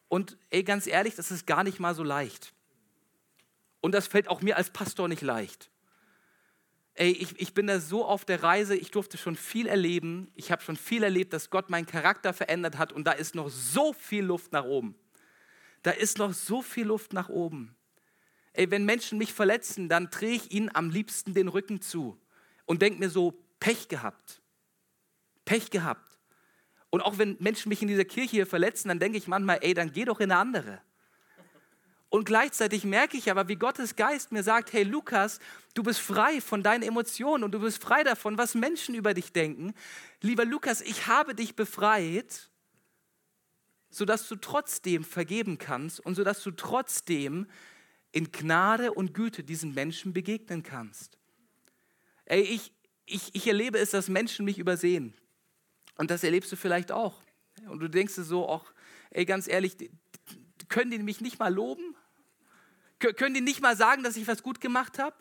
[0.08, 2.54] Und ey, ganz ehrlich, das ist gar nicht mal so leicht.
[3.82, 5.70] Und das fällt auch mir als Pastor nicht leicht.
[6.98, 10.32] Ey, ich, ich bin da so auf der Reise, ich durfte schon viel erleben.
[10.34, 13.50] Ich habe schon viel erlebt, dass Gott meinen Charakter verändert hat und da ist noch
[13.50, 14.96] so viel Luft nach oben.
[15.84, 17.76] Da ist noch so viel Luft nach oben.
[18.54, 22.18] Ey, wenn Menschen mich verletzen, dann drehe ich ihnen am liebsten den Rücken zu
[22.66, 24.42] und denke mir so, Pech gehabt.
[25.44, 26.18] Pech gehabt.
[26.90, 29.74] Und auch wenn Menschen mich in dieser Kirche hier verletzen, dann denke ich manchmal, ey,
[29.74, 30.82] dann geh doch in eine andere.
[32.10, 35.40] Und gleichzeitig merke ich aber, wie Gottes Geist mir sagt, hey Lukas,
[35.74, 39.34] du bist frei von deinen Emotionen und du bist frei davon, was Menschen über dich
[39.34, 39.74] denken.
[40.22, 42.50] Lieber Lukas, ich habe dich befreit,
[43.90, 47.48] sodass du trotzdem vergeben kannst und sodass du trotzdem
[48.12, 51.18] in Gnade und Güte diesen Menschen begegnen kannst.
[52.26, 52.72] Ey, ich,
[53.06, 55.14] ich, ich erlebe es, dass Menschen mich übersehen.
[55.98, 57.22] Und das erlebst du vielleicht auch.
[57.68, 58.66] Und du denkst dir so, auch,
[59.12, 59.76] ey, ganz ehrlich,
[60.68, 61.95] können die mich nicht mal loben?
[63.14, 65.16] Können die nicht mal sagen, dass ich was gut gemacht habe?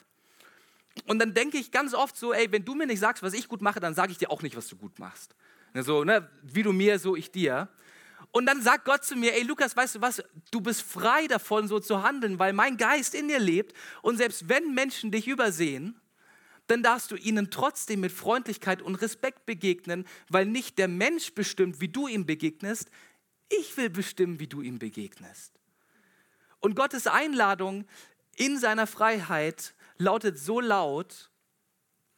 [1.06, 3.48] Und dann denke ich ganz oft so, ey, wenn du mir nicht sagst, was ich
[3.48, 5.34] gut mache, dann sage ich dir auch nicht, was du gut machst.
[5.74, 7.68] So, ne, wie du mir, so ich dir.
[8.30, 11.68] Und dann sagt Gott zu mir, ey Lukas, weißt du was, du bist frei davon,
[11.68, 13.76] so zu handeln, weil mein Geist in dir lebt.
[14.02, 16.00] Und selbst wenn Menschen dich übersehen,
[16.66, 21.80] dann darfst du ihnen trotzdem mit Freundlichkeit und Respekt begegnen, weil nicht der Mensch bestimmt,
[21.80, 22.90] wie du ihm begegnest,
[23.48, 25.52] ich will bestimmen, wie du ihm begegnest.
[26.64, 27.84] Und Gottes Einladung
[28.36, 31.30] in seiner Freiheit lautet so laut,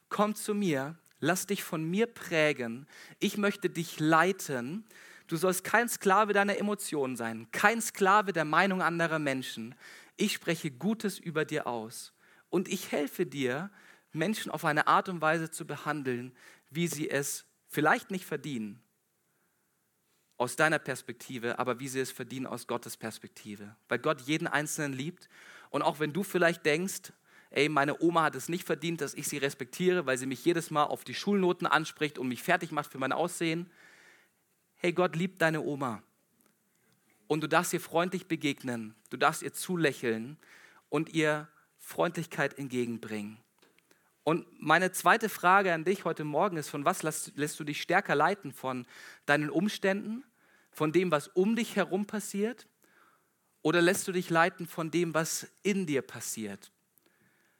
[0.07, 2.87] komm zu mir, lass dich von mir prägen,
[3.19, 4.85] ich möchte dich leiten.
[5.27, 9.75] Du sollst kein Sklave deiner Emotionen sein, kein Sklave der Meinung anderer Menschen.
[10.15, 12.13] Ich spreche Gutes über dir aus
[12.49, 13.69] und ich helfe dir,
[14.13, 16.33] Menschen auf eine Art und Weise zu behandeln,
[16.69, 18.81] wie sie es vielleicht nicht verdienen,
[20.37, 23.75] aus deiner Perspektive, aber wie sie es verdienen aus Gottes Perspektive.
[23.87, 25.29] Weil Gott jeden Einzelnen liebt.
[25.69, 27.11] Und auch wenn du vielleicht denkst,
[27.49, 30.69] ey, meine Oma hat es nicht verdient, dass ich sie respektiere, weil sie mich jedes
[30.69, 33.69] Mal auf die Schulnoten anspricht und mich fertig macht für mein Aussehen.
[34.75, 36.03] Hey, Gott liebt deine Oma.
[37.27, 40.37] Und du darfst ihr freundlich begegnen, du darfst ihr zulächeln
[40.89, 43.37] und ihr Freundlichkeit entgegenbringen.
[44.27, 47.81] Und meine zweite Frage an dich heute Morgen ist, von was lässt, lässt, du dich
[47.81, 48.51] stärker leiten?
[48.51, 48.85] Von
[49.25, 50.25] deinen Umständen,
[50.69, 52.67] von dem, was um dich herum passiert?
[53.61, 56.73] Oder lässt du dich leiten von dem, was in dir passiert?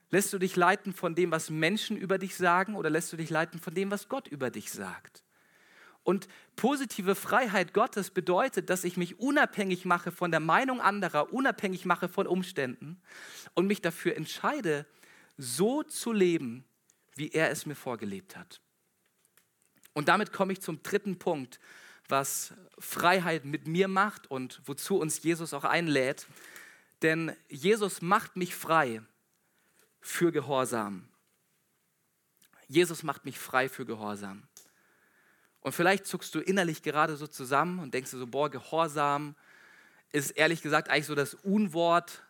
[0.10, 2.76] Lässt du dich leiten von dem, was Menschen über dich sagen?
[2.76, 5.24] Oder lässt du dich leiten von dem, was Gott über dich sagt?
[6.04, 6.28] Und
[6.58, 12.10] positive Freiheit Gottes bedeutet, dass ich mich unabhängig mache von der Meinung anderer, unabhängig mache
[12.10, 13.02] von Umständen
[13.54, 14.86] und mich dafür entscheide,
[15.38, 16.66] so zu leben,
[17.16, 18.62] wie er es mir vorgelebt hat.
[19.94, 21.60] Und damit komme ich zum dritten Punkt,
[22.08, 26.28] was Freiheit mit mir macht und wozu uns Jesus auch einlädt.
[27.02, 29.02] Denn Jesus macht mich frei
[30.00, 31.08] für Gehorsam.
[32.68, 34.48] Jesus macht mich frei für Gehorsam.
[35.62, 39.36] Und vielleicht zuckst du innerlich gerade so zusammen und denkst dir so, boah, Gehorsam
[40.12, 42.24] ist ehrlich gesagt eigentlich so das Unwort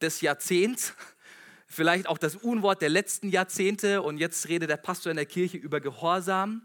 [0.00, 0.94] des Jahrzehnts,
[1.70, 5.56] vielleicht auch das Unwort der letzten Jahrzehnte und jetzt redet der Pastor in der Kirche
[5.56, 6.62] über Gehorsam.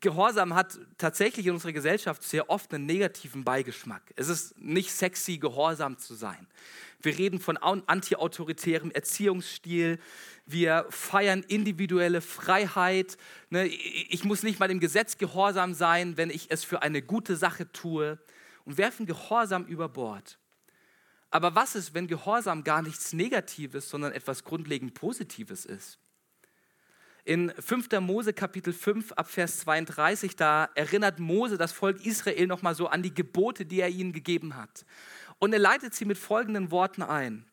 [0.00, 4.02] Gehorsam hat tatsächlich in unserer Gesellschaft sehr oft einen negativen Beigeschmack.
[4.14, 6.46] Es ist nicht sexy, gehorsam zu sein.
[7.02, 9.98] Wir reden von antiautoritärem Erziehungsstil.
[10.46, 13.18] Wir feiern individuelle Freiheit.
[13.50, 17.36] Ne, ich muss nicht mal dem Gesetz gehorsam sein, wenn ich es für eine gute
[17.36, 18.18] Sache tue.
[18.64, 20.38] Und werfen Gehorsam über Bord.
[21.30, 25.98] Aber was ist, wenn Gehorsam gar nichts Negatives, sondern etwas grundlegend Positives ist?
[27.24, 27.90] In 5.
[28.00, 33.02] Mose Kapitel 5 ab Vers 32, da erinnert Mose das Volk Israel nochmal so an
[33.02, 34.86] die Gebote, die er ihnen gegeben hat.
[35.38, 37.44] Und er leitet sie mit folgenden Worten ein.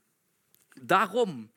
[0.82, 1.50] Darum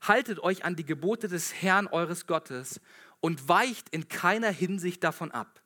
[0.00, 2.80] haltet euch an die Gebote des Herrn eures Gottes
[3.20, 5.62] und weicht in keiner Hinsicht davon ab.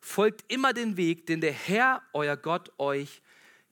[0.00, 3.20] Folgt immer den Weg, den der Herr, euer Gott, euch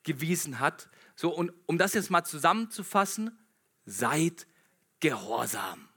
[0.03, 0.89] gewiesen hat.
[1.21, 3.37] So, und um das jetzt mal zusammenzufassen,
[3.85, 4.47] seid
[5.01, 5.89] gehorsam.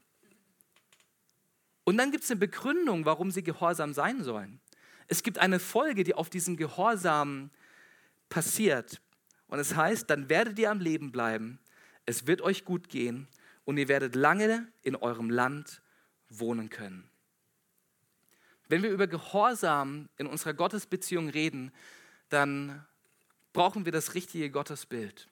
[1.84, 4.60] Und dann gibt es eine Begründung, warum sie gehorsam sein sollen.
[5.06, 7.52] Es gibt eine Folge, die auf diesen Gehorsam
[8.30, 9.00] passiert.
[9.46, 11.60] Und es heißt, dann werdet ihr am Leben bleiben,
[12.04, 13.28] es wird euch gut gehen
[13.62, 15.82] und ihr werdet lange in eurem Land
[16.30, 17.08] wohnen können.
[18.66, 21.70] Wenn wir über Gehorsam in unserer Gottesbeziehung reden,
[22.28, 22.84] dann
[23.52, 25.28] brauchen wir das richtige Gottesbild.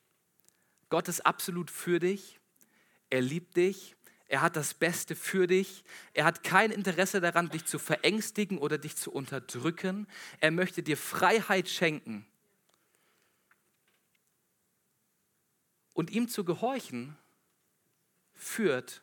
[0.88, 2.38] Gott ist absolut für dich,
[3.10, 3.96] er liebt dich
[4.30, 5.82] er hat das Beste für dich.
[6.14, 10.06] Er hat kein Interesse daran, dich zu verängstigen oder dich zu unterdrücken.
[10.38, 12.24] Er möchte dir Freiheit schenken.
[15.92, 17.16] Und ihm zu gehorchen
[18.32, 19.02] führt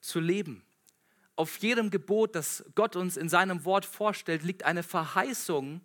[0.00, 0.64] zu leben.
[1.36, 5.82] Auf jedem Gebot, das Gott uns in seinem Wort vorstellt, liegt eine Verheißung,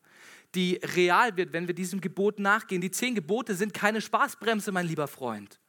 [0.56, 2.82] die real wird, wenn wir diesem Gebot nachgehen.
[2.82, 5.60] Die zehn Gebote sind keine Spaßbremse, mein lieber Freund.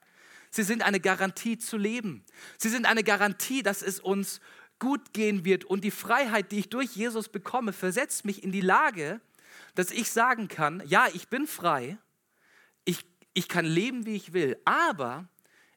[0.51, 2.25] Sie sind eine Garantie zu leben.
[2.59, 4.41] Sie sind eine Garantie, dass es uns
[4.79, 5.65] gut gehen wird.
[5.65, 9.21] Und die Freiheit, die ich durch Jesus bekomme, versetzt mich in die Lage,
[9.75, 11.99] dass ich sagen kann, ja, ich bin frei,
[12.85, 15.29] ich, ich kann leben, wie ich will, aber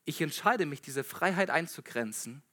[0.06, 2.44] ich entscheide mich, diese Freiheit einzugrenzen,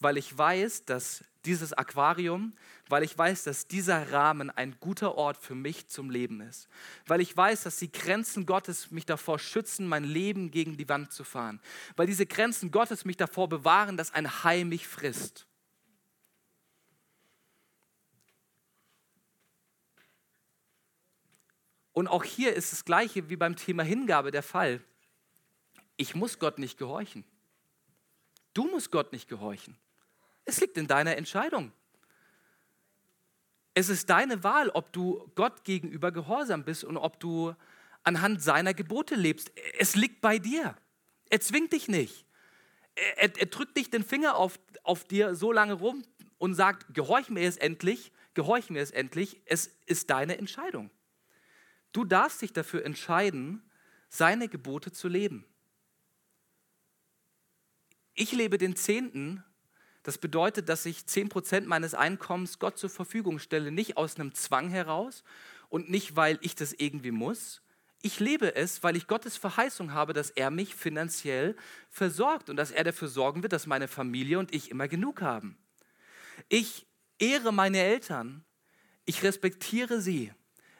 [0.00, 2.52] weil ich weiß, dass dieses Aquarium,
[2.88, 6.68] weil ich weiß, dass dieser Rahmen ein guter Ort für mich zum Leben ist.
[7.06, 11.12] Weil ich weiß, dass die Grenzen Gottes mich davor schützen, mein Leben gegen die Wand
[11.12, 11.60] zu fahren.
[11.96, 15.46] Weil diese Grenzen Gottes mich davor bewahren, dass ein Hai mich frisst.
[21.92, 24.82] Und auch hier ist das Gleiche wie beim Thema Hingabe der Fall.
[25.96, 27.24] Ich muss Gott nicht gehorchen.
[28.54, 29.76] Du musst Gott nicht gehorchen.
[30.44, 31.72] Es liegt in deiner Entscheidung.
[33.74, 37.54] Es ist deine Wahl, ob du Gott gegenüber gehorsam bist und ob du
[38.02, 39.52] anhand seiner Gebote lebst.
[39.78, 40.76] Es liegt bei dir.
[41.30, 42.26] Er zwingt dich nicht.
[42.94, 46.04] Er, er drückt nicht den Finger auf, auf dir so lange rum
[46.38, 49.40] und sagt, gehorch mir es endlich, gehorch mir es endlich.
[49.46, 50.90] Es ist deine Entscheidung.
[51.92, 53.62] Du darfst dich dafür entscheiden,
[54.08, 55.46] seine Gebote zu leben.
[58.14, 59.42] Ich lebe den Zehnten
[60.02, 64.68] das bedeutet, dass ich 10% meines Einkommens Gott zur Verfügung stelle, nicht aus einem Zwang
[64.68, 65.22] heraus
[65.68, 67.62] und nicht, weil ich das irgendwie muss.
[68.02, 71.54] Ich lebe es, weil ich Gottes Verheißung habe, dass er mich finanziell
[71.88, 75.56] versorgt und dass er dafür sorgen wird, dass meine Familie und ich immer genug haben.
[76.48, 76.86] Ich
[77.20, 78.44] ehre meine Eltern,
[79.04, 80.32] ich respektiere sie,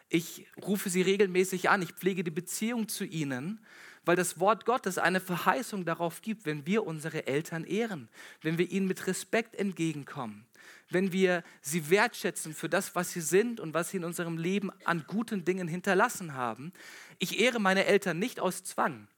[0.09, 3.65] ich rufe sie regelmäßig an, ich pflege die Beziehung zu ihnen
[4.05, 8.09] weil das Wort Gottes eine Verheißung darauf gibt, wenn wir unsere Eltern ehren,
[8.41, 10.47] wenn wir ihnen mit Respekt entgegenkommen,
[10.91, 14.71] wenn wir sie wertschätzen für das, was sie sind und was sie in unserem Leben
[14.85, 16.73] an guten Dingen hinterlassen haben.
[17.19, 19.09] Ich ehre meine Eltern nicht aus Zwang.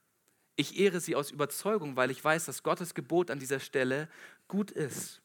[0.56, 4.08] Ich ehre sie aus Überzeugung, weil ich weiß, dass Gottes Gebot an dieser Stelle
[4.46, 5.20] gut ist.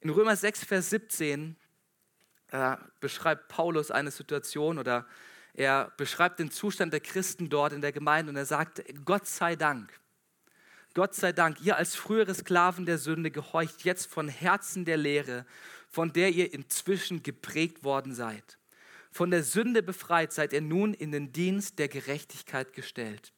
[0.00, 1.56] In Römer 6, Vers 17
[2.48, 5.06] äh, beschreibt Paulus eine Situation oder
[5.56, 9.56] er beschreibt den Zustand der Christen dort in der Gemeinde und er sagt, Gott sei
[9.56, 9.90] Dank,
[10.92, 15.46] Gott sei Dank, ihr als frühere Sklaven der Sünde gehorcht jetzt von Herzen der Lehre,
[15.88, 18.58] von der ihr inzwischen geprägt worden seid.
[19.10, 23.32] Von der Sünde befreit seid ihr nun in den Dienst der Gerechtigkeit gestellt.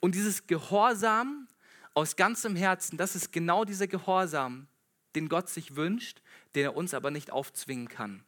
[0.00, 1.46] Und dieses Gehorsam
[1.94, 4.66] aus ganzem Herzen, das ist genau dieser Gehorsam,
[5.14, 6.20] den Gott sich wünscht,
[6.56, 8.24] den er uns aber nicht aufzwingen kann.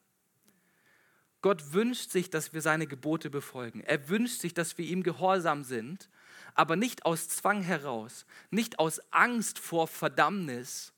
[1.43, 3.81] Gott wünscht sich, dass wir seine Gebote befolgen.
[3.81, 6.11] Er wünscht sich, dass wir ihm gehorsam sind,
[6.55, 10.93] aber nicht aus Zwang heraus, nicht aus Angst vor Verdammnis,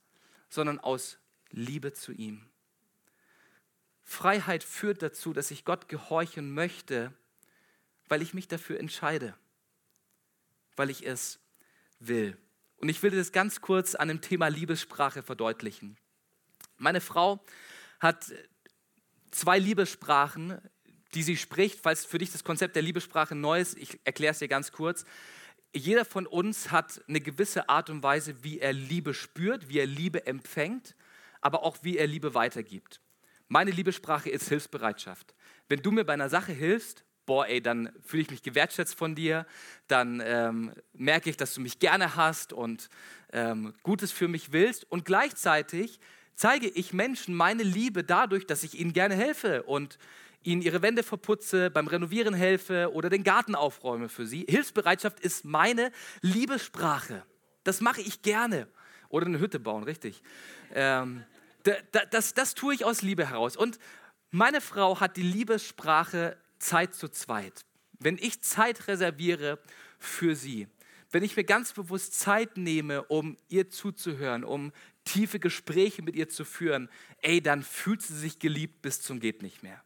[0.48, 1.18] sondern aus
[1.50, 2.48] Liebe zu ihm.
[4.02, 7.12] Freiheit führt dazu, dass ich Gott gehorchen möchte,
[8.09, 9.35] weil ich mich dafür entscheide,
[10.76, 11.38] weil ich es
[12.00, 12.37] will.
[12.76, 15.96] Und ich will das ganz kurz an dem Thema Liebessprache verdeutlichen.
[16.78, 17.44] Meine Frau
[18.00, 18.33] hat
[19.33, 20.59] zwei Liebessprachen,
[21.14, 23.77] die sie spricht, falls für dich das Konzept der Liebessprache neu ist.
[23.77, 25.05] Ich erkläre es dir ganz kurz.
[25.75, 29.87] Jeder von uns hat eine gewisse Art und Weise, wie er Liebe spürt, wie er
[29.87, 30.95] Liebe empfängt,
[31.40, 33.01] aber auch wie er Liebe weitergibt.
[33.49, 35.35] Meine Liebessprache ist Hilfsbereitschaft.
[35.68, 39.14] Wenn du mir bei einer Sache hilfst, boah, ey, dann fühle ich mich gewertschätzt von
[39.14, 39.47] dir,
[39.88, 42.88] dann ähm, merke ich, dass du mich gerne hast und
[43.33, 46.01] ähm, Gutes für mich willst und gleichzeitig
[46.35, 49.99] zeige ich Menschen meine Liebe dadurch, dass ich ihnen gerne helfe und
[50.42, 54.45] ihnen ihre Wände verputze, beim Renovieren helfe oder den Garten aufräume für sie.
[54.49, 57.23] Hilfsbereitschaft ist meine Liebessprache.
[57.64, 58.66] Das mache ich gerne.
[59.09, 60.23] Oder eine Hütte bauen, richtig.
[60.75, 61.25] Ähm,
[61.62, 61.77] das,
[62.11, 63.57] das, das tue ich aus Liebe heraus.
[63.57, 63.79] Und
[64.31, 67.64] meine Frau hat die Liebessprache Zeit zu zweit.
[67.99, 69.59] Wenn ich Zeit reserviere
[69.99, 70.66] für sie,
[71.11, 74.73] wenn ich mir ganz bewusst Zeit nehme, um ihr zuzuhören, um
[75.04, 76.88] tiefe Gespräche mit ihr zu führen,
[77.18, 79.82] ey, dann fühlt sie sich geliebt bis zum geht nicht mehr.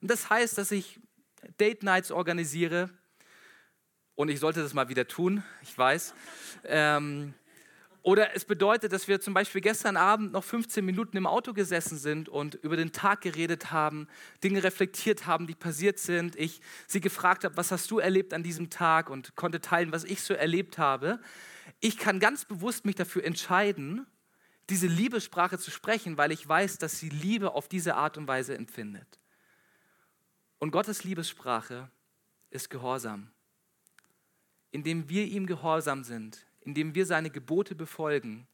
[0.00, 1.00] Und das heißt, dass ich
[1.58, 2.90] Date Nights organisiere
[4.14, 6.14] und ich sollte das mal wieder tun, ich weiß.
[6.64, 7.34] Ähm,
[8.02, 11.96] oder es bedeutet, dass wir zum Beispiel gestern Abend noch 15 Minuten im Auto gesessen
[11.96, 14.08] sind und über den Tag geredet haben,
[14.44, 16.36] Dinge reflektiert haben, die passiert sind.
[16.36, 20.04] Ich sie gefragt habe, was hast du erlebt an diesem Tag und konnte teilen, was
[20.04, 21.18] ich so erlebt habe.
[21.80, 24.06] Ich kann ganz bewusst mich dafür entscheiden,
[24.70, 28.56] diese Liebessprache zu sprechen, weil ich weiß, dass sie Liebe auf diese Art und Weise
[28.56, 29.18] empfindet.
[30.58, 31.90] Und Gottes Liebessprache
[32.50, 33.30] ist Gehorsam.
[34.70, 38.46] Indem wir ihm gehorsam sind, indem wir seine Gebote befolgen,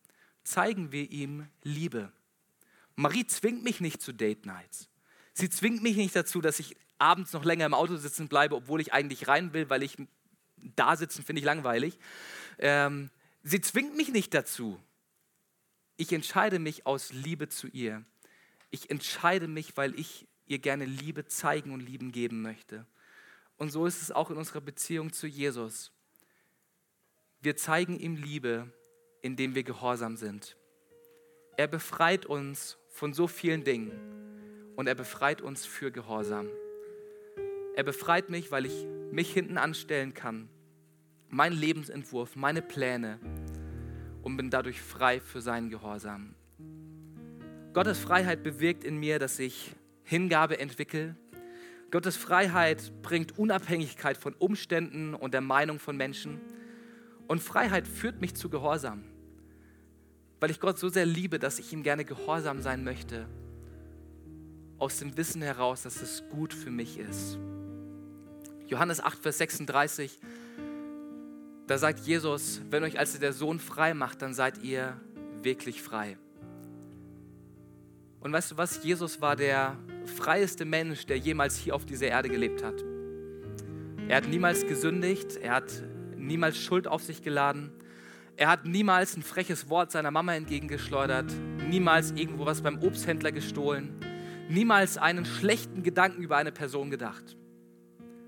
[0.42, 2.12] zeigen wir ihm Liebe.
[2.96, 4.88] Marie zwingt mich nicht zu Date Nights.
[5.33, 8.81] Sie zwingt mich nicht dazu, dass ich abends noch länger im Auto sitzen bleibe, obwohl
[8.81, 9.96] ich eigentlich rein will, weil ich
[10.77, 11.99] da sitzen finde ich langweilig.
[12.59, 13.11] Ähm,
[13.42, 14.79] sie zwingt mich nicht dazu.
[16.01, 18.03] Ich entscheide mich aus Liebe zu ihr.
[18.71, 22.87] Ich entscheide mich, weil ich ihr gerne Liebe zeigen und Lieben geben möchte.
[23.59, 25.93] Und so ist es auch in unserer Beziehung zu Jesus.
[27.43, 28.73] Wir zeigen ihm Liebe,
[29.21, 30.57] indem wir gehorsam sind.
[31.59, 33.93] Er befreit uns von so vielen Dingen
[34.77, 36.49] und er befreit uns für Gehorsam.
[37.77, 40.49] Er befreit mich, weil ich mich hinten anstellen kann,
[41.29, 43.21] mein Lebensentwurf, meine Pläne
[44.23, 46.35] und bin dadurch frei für seinen Gehorsam.
[47.73, 51.15] Gottes Freiheit bewirkt in mir, dass ich Hingabe entwickle.
[51.91, 56.41] Gottes Freiheit bringt Unabhängigkeit von Umständen und der Meinung von Menschen.
[57.29, 59.05] Und Freiheit führt mich zu Gehorsam,
[60.41, 63.29] weil ich Gott so sehr liebe, dass ich ihm gerne gehorsam sein möchte,
[64.79, 67.39] aus dem Wissen heraus, dass es gut für mich ist.
[68.67, 70.19] Johannes 8, Vers 36,
[71.71, 75.01] da sagt Jesus, wenn euch also der Sohn frei macht, dann seid ihr
[75.41, 76.19] wirklich frei.
[78.19, 78.83] Und weißt du was?
[78.83, 82.85] Jesus war der freieste Mensch, der jemals hier auf dieser Erde gelebt hat.
[84.09, 85.85] Er hat niemals gesündigt, er hat
[86.17, 87.71] niemals Schuld auf sich geladen.
[88.37, 91.33] Er hat niemals ein freches Wort seiner Mama entgegengeschleudert,
[91.69, 93.95] niemals irgendwo was beim Obsthändler gestohlen,
[94.49, 97.37] niemals einen schlechten Gedanken über eine Person gedacht.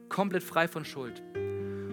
[0.08, 1.24] Komplett frei von Schuld,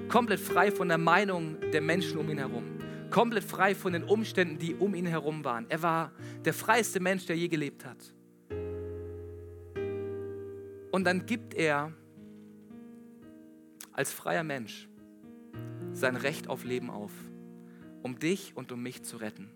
[0.10, 2.63] komplett frei von der Meinung der Menschen um ihn herum,
[3.12, 5.67] komplett frei von den Umständen, die um ihn herum waren.
[5.69, 6.12] Er war
[6.43, 7.98] der freiste Mensch, der je gelebt hat.
[10.91, 11.93] Und dann gibt er
[13.93, 14.89] als freier Mensch
[15.93, 17.12] sein Recht auf Leben auf,
[18.02, 19.52] um dich und um mich zu retten.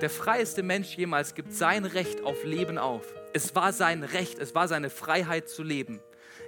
[0.00, 3.06] Der freieste Mensch jemals gibt sein Recht auf Leben auf.
[3.32, 6.00] Es war sein Recht, es war seine Freiheit zu leben.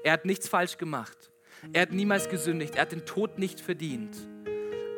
[0.03, 1.31] Er hat nichts falsch gemacht.
[1.73, 2.77] Er hat niemals gesündigt.
[2.77, 4.17] Er hat den Tod nicht verdient.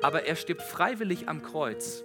[0.02, 2.04] Aber er stirbt freiwillig am Kreuz,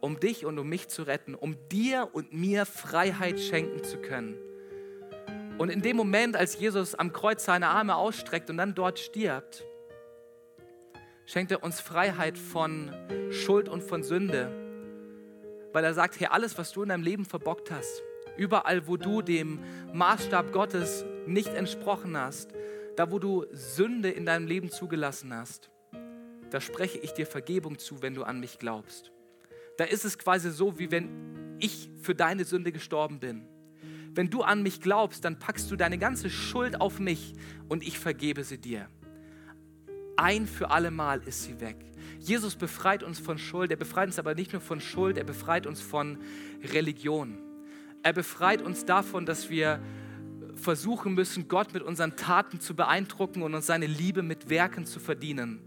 [0.00, 4.38] um dich und um mich zu retten, um dir und mir Freiheit schenken zu können.
[5.58, 9.66] Und in dem Moment, als Jesus am Kreuz seine Arme ausstreckt und dann dort stirbt,
[11.26, 12.90] schenkt er uns Freiheit von
[13.30, 14.50] Schuld und von Sünde,
[15.72, 18.02] weil er sagt, hey, alles, was du in deinem Leben verbockt hast,
[18.38, 19.60] überall, wo du dem
[19.92, 22.50] Maßstab Gottes nicht entsprochen hast,
[22.96, 25.70] da, wo du Sünde in deinem Leben zugelassen hast,
[26.50, 29.12] da spreche ich dir Vergebung zu, wenn du an mich glaubst.
[29.78, 33.46] Da ist es quasi so, wie wenn ich für deine Sünde gestorben bin.
[34.12, 37.34] wenn du an mich glaubst, dann packst du deine ganze Schuld auf mich
[37.68, 38.88] und ich vergebe sie dir.
[40.16, 41.76] Ein für alle Mal ist sie weg.
[42.18, 43.70] Jesus befreit uns von Schuld.
[43.70, 46.18] Er befreit uns aber nicht nur von Schuld, er befreit uns von
[46.72, 47.38] Religion.
[48.02, 49.80] Er befreit uns davon, dass wir
[50.60, 55.00] versuchen müssen, Gott mit unseren Taten zu beeindrucken und uns seine Liebe mit Werken zu
[55.00, 55.60] verdienen.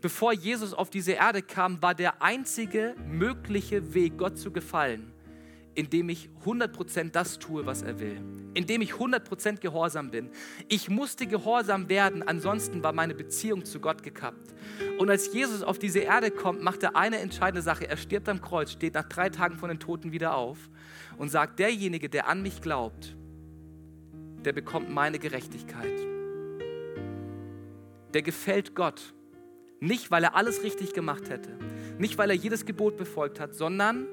[0.00, 5.12] Bevor Jesus auf diese Erde kam, war der einzige mögliche Weg, Gott zu gefallen,
[5.74, 8.18] indem ich 100% das tue, was er will.
[8.54, 10.30] Indem ich 100% gehorsam bin.
[10.68, 14.54] Ich musste gehorsam werden, ansonsten war meine Beziehung zu Gott gekappt.
[14.98, 17.86] Und als Jesus auf diese Erde kommt, macht er eine entscheidende Sache.
[17.86, 20.70] Er stirbt am Kreuz, steht nach drei Tagen von den Toten wieder auf
[21.18, 23.14] und sagt, derjenige, der an mich glaubt,
[24.44, 25.98] der bekommt meine Gerechtigkeit.
[28.12, 29.14] Der gefällt Gott.
[29.80, 31.56] Nicht, weil er alles richtig gemacht hätte,
[31.98, 34.06] nicht, weil er jedes Gebot befolgt hat, sondern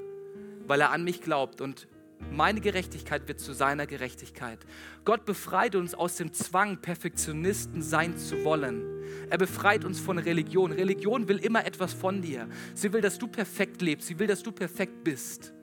[0.65, 1.87] weil er an mich glaubt und
[2.31, 4.59] meine Gerechtigkeit wird zu seiner Gerechtigkeit.
[5.05, 8.83] Gott befreit uns aus dem Zwang, Perfektionisten sein zu wollen.
[9.29, 10.71] Er befreit uns von Religion.
[10.71, 12.47] Religion will immer etwas von dir.
[12.73, 14.07] Sie will, dass du perfekt lebst.
[14.07, 15.53] Sie will, dass du perfekt bist.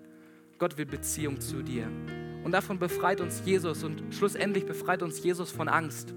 [0.58, 1.88] Gott will Beziehung zu dir.
[2.45, 6.14] Und davon befreit uns Jesus und schlussendlich befreit uns Jesus von Angst.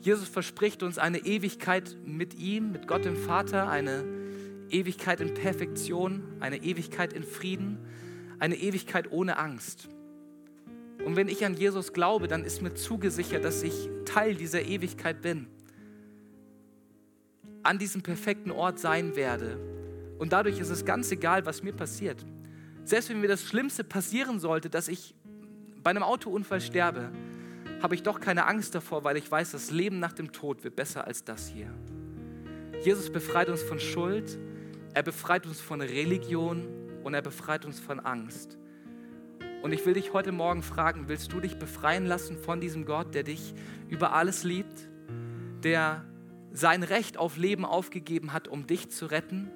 [0.00, 4.04] Jesus verspricht uns eine Ewigkeit mit ihm, mit Gott dem Vater, eine
[4.68, 7.78] Ewigkeit in Perfektion, eine Ewigkeit in Frieden,
[8.38, 9.88] eine Ewigkeit ohne Angst.
[11.04, 15.22] Und wenn ich an Jesus glaube, dann ist mir zugesichert, dass ich Teil dieser Ewigkeit
[15.22, 15.46] bin,
[17.62, 19.58] an diesem perfekten Ort sein werde.
[20.18, 22.24] Und dadurch ist es ganz egal, was mir passiert.
[22.84, 25.14] Selbst wenn mir das Schlimmste passieren sollte, dass ich
[25.82, 27.10] bei einem Autounfall sterbe,
[27.82, 30.76] habe ich doch keine Angst davor, weil ich weiß, das Leben nach dem Tod wird
[30.76, 31.72] besser als das hier.
[32.82, 34.38] Jesus befreit uns von Schuld,
[34.94, 36.66] er befreit uns von Religion
[37.04, 38.58] und er befreit uns von Angst.
[39.62, 43.14] Und ich will dich heute Morgen fragen, willst du dich befreien lassen von diesem Gott,
[43.14, 43.54] der dich
[43.88, 44.88] über alles liebt,
[45.64, 46.04] der
[46.52, 49.50] sein Recht auf Leben aufgegeben hat, um dich zu retten,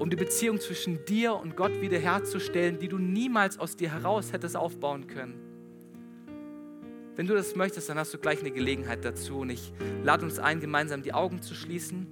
[0.00, 4.56] um die Beziehung zwischen dir und Gott wiederherzustellen, die du niemals aus dir heraus hättest
[4.56, 5.34] aufbauen können?
[7.16, 10.38] Wenn du das möchtest, dann hast du gleich eine Gelegenheit dazu und ich lade uns
[10.38, 12.06] ein, gemeinsam die Augen zu schließen.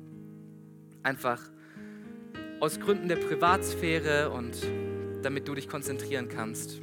[1.02, 1.40] Einfach
[2.60, 4.58] aus Gründen der Privatsphäre und
[5.22, 6.82] damit du dich konzentrieren kannst.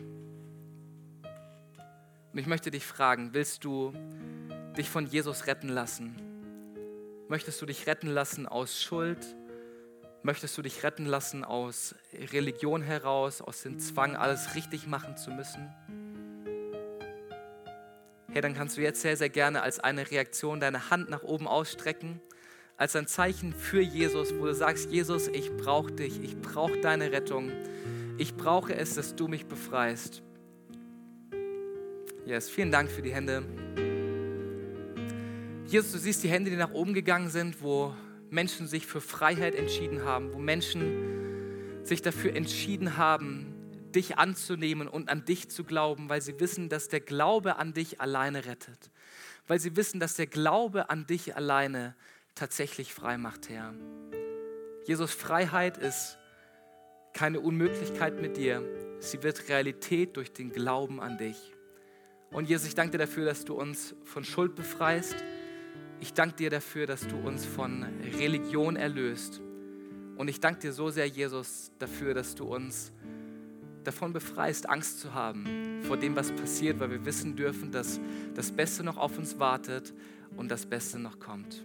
[2.33, 3.93] Und ich möchte dich fragen, willst du
[4.75, 6.15] dich von Jesus retten lassen?
[7.29, 9.35] Möchtest du dich retten lassen aus Schuld?
[10.25, 11.93] Möchtest du dich retten lassen aus
[12.31, 15.71] Religion heraus, aus dem Zwang, alles richtig machen zu müssen?
[18.31, 21.47] Hey, dann kannst du jetzt sehr, sehr gerne als eine Reaktion deine Hand nach oben
[21.47, 22.19] ausstrecken
[22.75, 27.11] als ein Zeichen für Jesus, wo du sagst, Jesus, ich brauche dich, ich brauche deine
[27.11, 27.51] Rettung,
[28.17, 30.23] ich brauche es, dass du mich befreist.
[32.25, 33.43] Yes, vielen Dank für die Hände.
[35.67, 37.93] Jesus, du siehst die Hände, die nach oben gegangen sind, wo
[38.35, 43.53] Menschen sich für Freiheit entschieden haben, wo Menschen sich dafür entschieden haben,
[43.95, 48.01] dich anzunehmen und an dich zu glauben, weil sie wissen, dass der Glaube an dich
[48.01, 48.91] alleine rettet.
[49.47, 51.95] Weil sie wissen, dass der Glaube an dich alleine
[52.35, 53.73] tatsächlich frei macht, Herr.
[54.85, 56.17] Jesus, Freiheit ist
[57.13, 58.61] keine Unmöglichkeit mit dir.
[58.99, 61.37] Sie wird Realität durch den Glauben an dich.
[62.31, 65.15] Und Jesus, ich danke dir dafür, dass du uns von Schuld befreist.
[65.99, 67.85] Ich danke dir dafür, dass du uns von
[68.19, 69.41] Religion erlöst.
[70.17, 72.91] Und ich danke dir so sehr, Jesus, dafür, dass du uns
[73.83, 77.99] davon befreist, Angst zu haben vor dem, was passiert, weil wir wissen dürfen, dass
[78.33, 79.93] das Beste noch auf uns wartet
[80.35, 81.63] und das Beste noch kommt.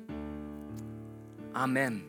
[1.53, 2.03] Amen.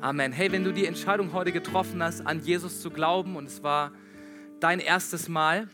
[0.00, 0.32] Amen.
[0.32, 3.92] Hey, wenn du die Entscheidung heute getroffen hast, an Jesus zu glauben und es war
[4.60, 5.68] dein erstes Mal,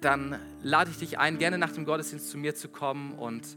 [0.00, 3.56] dann lade ich dich ein, gerne nach dem Gottesdienst zu mir zu kommen und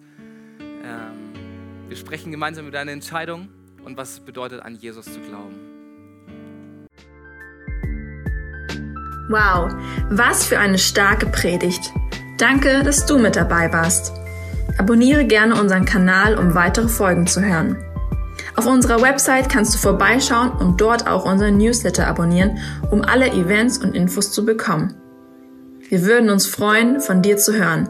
[1.88, 3.50] wir sprechen gemeinsam über deine Entscheidung
[3.86, 5.56] und was es bedeutet, an Jesus zu glauben.
[9.30, 9.74] Wow,
[10.10, 11.92] was für eine starke Predigt.
[12.38, 14.14] Danke, dass du mit dabei warst.
[14.78, 17.78] Abonniere gerne unseren Kanal, um weitere Folgen zu hören.
[18.56, 22.58] Auf unserer Website kannst du vorbeischauen und dort auch unseren Newsletter abonnieren,
[22.90, 24.96] um alle Events und Infos zu bekommen.
[25.90, 27.90] Wir würden uns freuen, von dir zu hören.